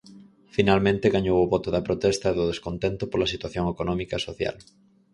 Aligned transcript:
Finalmente 0.55 1.13
gañou 1.15 1.37
o 1.41 1.49
voto 1.53 1.69
da 1.75 1.85
protesta 1.87 2.27
e 2.29 2.37
do 2.39 2.45
descontento 2.51 3.03
pola 3.11 3.31
situación 3.33 3.65
económica 3.73 4.13
e 4.17 4.25
social. 4.27 4.55